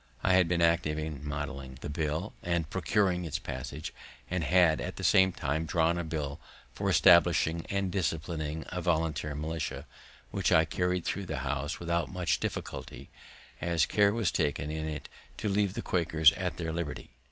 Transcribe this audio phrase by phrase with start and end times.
[0.23, 3.93] I had been active in modelling the bill and procuring its passage,
[4.31, 6.39] and had, at the same time, drawn a bill
[6.73, 9.85] for establishing and disciplining a voluntary militia,
[10.31, 13.11] which I carried thro' the House without much difficulty,
[13.61, 17.11] as care was taken in it to leave the Quakers at their liberty.